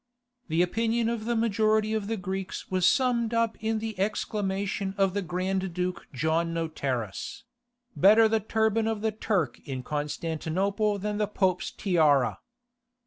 [0.47, 5.13] The opinion of the majority of the Greeks was summed up in the exclamation of
[5.13, 11.69] the Grand Duke John Notaras—"Better the turban of the Turk in Constantinople than the Pope's
[11.69, 12.39] Tiara."